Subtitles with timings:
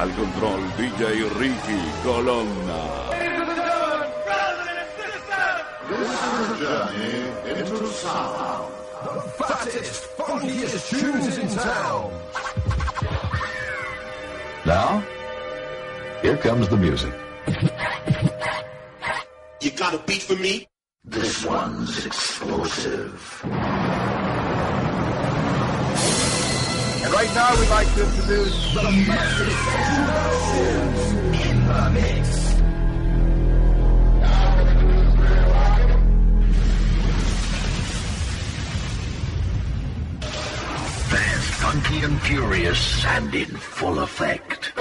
[0.00, 3.10] Al control DJ Ricky Colonna.
[7.44, 8.72] into sound.
[9.04, 12.10] The fattest, funkiest tunes in town.
[14.64, 15.04] Now,
[16.22, 17.12] here comes the music.
[19.60, 20.66] You got a beat for me?
[21.04, 23.44] This one's explosive.
[27.10, 29.48] And right now we'd like to introduce The massive
[31.34, 32.54] in the mix.
[41.10, 44.72] They're funky and furious and in full effect.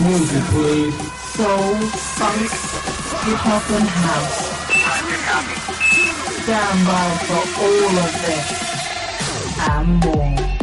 [0.00, 0.94] Music, please.
[1.32, 1.74] Soul,
[2.18, 2.50] funk,
[3.24, 4.61] hip hop, and house.
[6.42, 8.48] Stand by for all of this
[9.68, 10.61] and more.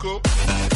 [0.00, 0.69] Colonna.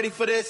[0.00, 0.49] Ready for this?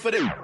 [0.00, 0.39] For this?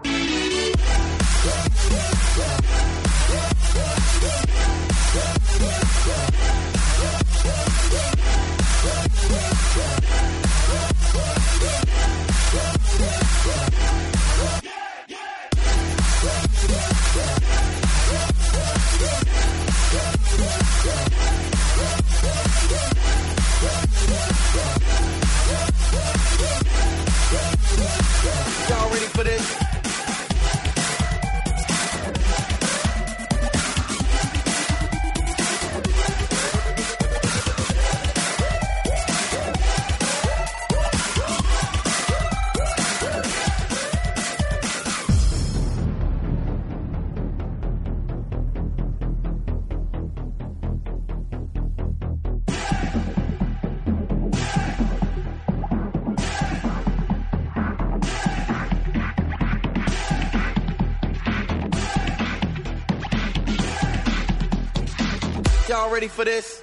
[65.97, 66.56] Ready for this?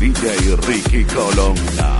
[0.00, 1.99] DJ Ricky Colonna.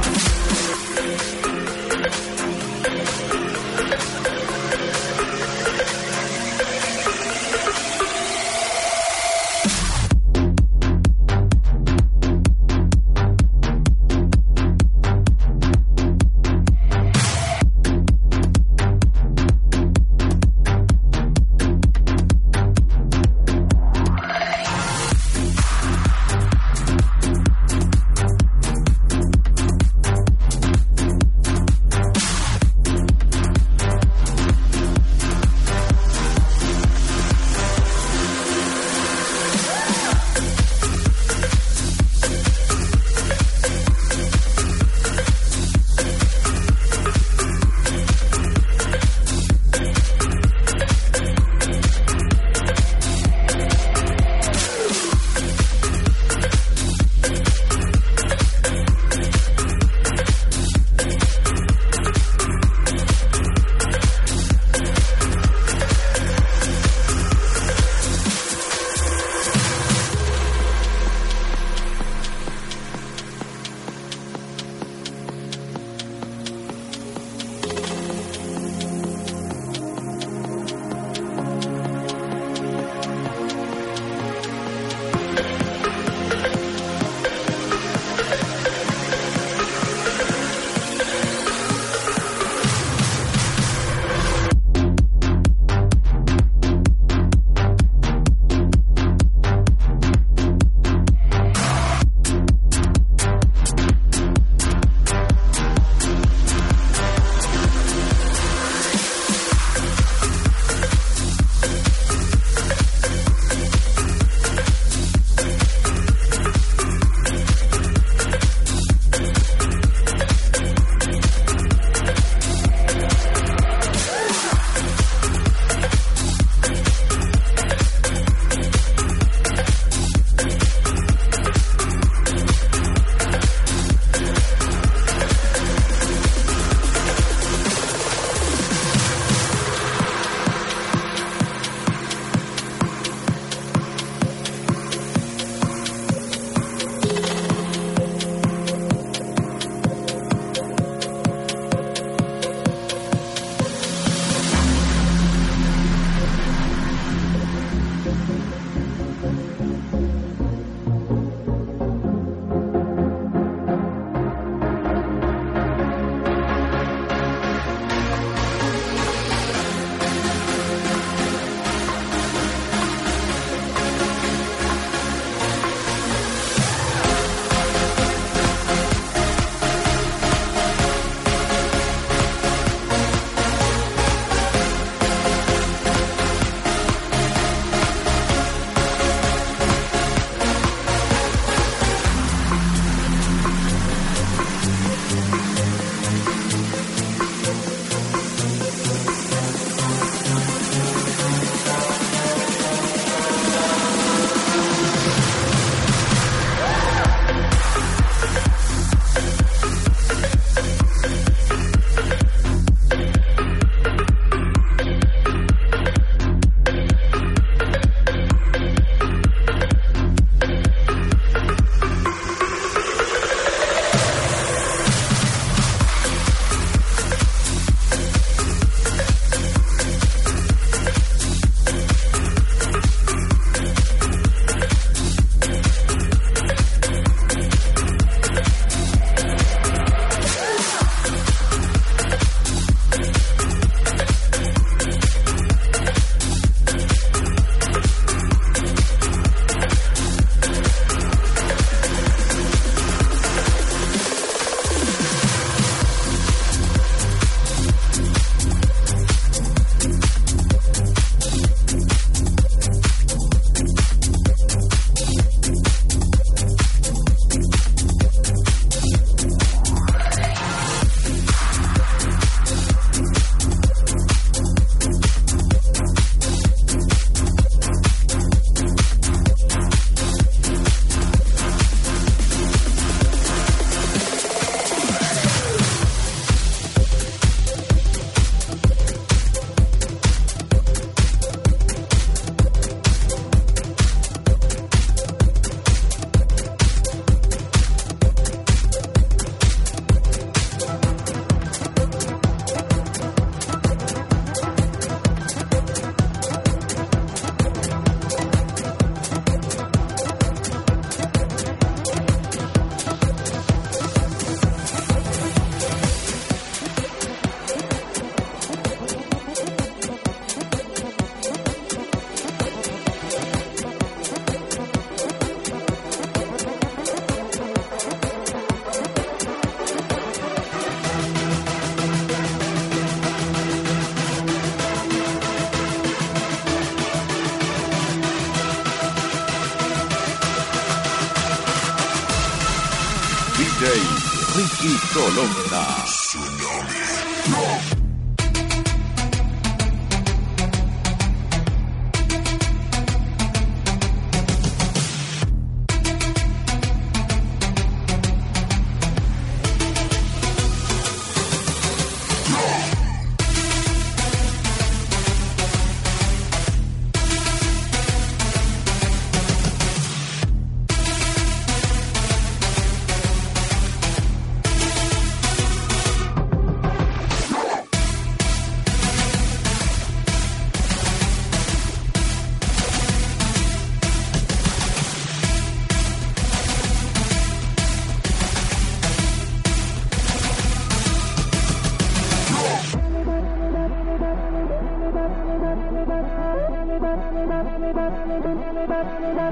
[398.82, 399.30] Ricky Colonna.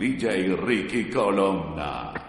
[0.00, 2.19] para ti, DJ Ricky Colonna.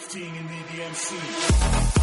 [0.00, 1.99] 15 in the DMC.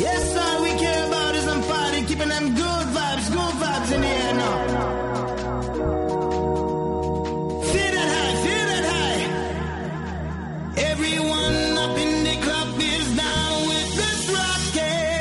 [0.00, 4.00] Yes, all we care about is them party, keeping them good vibes, good vibes in
[4.00, 4.56] the air now.
[7.70, 9.22] Feel that high, feel that high.
[10.90, 15.20] Everyone up in the club is down with this rocket.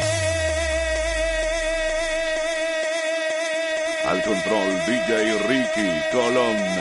[4.10, 5.12] Al control DJ
[5.50, 6.79] Ricky Colonna.